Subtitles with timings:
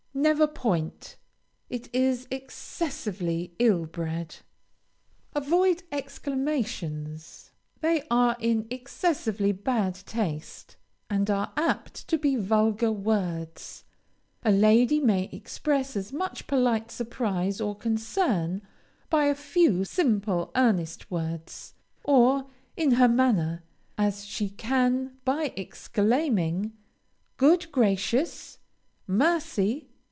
[0.13, 1.15] Never point.
[1.69, 4.35] It is excessively ill bred.
[5.33, 10.75] Avoid exclamations; they are in excessively bad taste,
[11.09, 13.85] and are apt to be vulgar words.
[14.43, 18.61] A lady may express as much polite surprise or concern
[19.09, 21.73] by a few simple, earnest words,
[22.03, 23.63] or in her manner,
[23.97, 26.73] as she can by exclaiming
[27.37, 28.59] "Good gracious!"
[29.07, 29.87] "Mercy!"